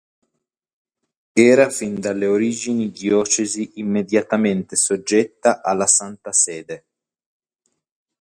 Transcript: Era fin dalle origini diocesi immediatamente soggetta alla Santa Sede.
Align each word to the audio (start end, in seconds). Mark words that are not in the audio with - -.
Era 1.51 1.69
fin 1.69 1.99
dalle 2.01 2.25
origini 2.25 2.89
diocesi 2.89 3.73
immediatamente 3.75 4.75
soggetta 4.75 5.61
alla 5.61 5.85
Santa 5.85 6.31
Sede. 6.33 6.85